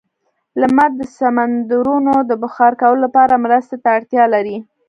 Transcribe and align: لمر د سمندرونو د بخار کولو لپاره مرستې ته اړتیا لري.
لمر 0.59 0.89
د 0.99 1.01
سمندرونو 1.17 2.13
د 2.29 2.31
بخار 2.43 2.73
کولو 2.81 3.01
لپاره 3.05 3.41
مرستې 3.45 3.77
ته 3.83 3.89
اړتیا 3.97 4.23
لري. 4.33 4.57